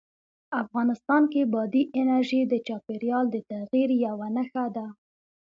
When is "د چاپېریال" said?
2.47-3.25